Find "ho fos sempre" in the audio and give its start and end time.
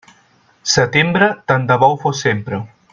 1.93-2.65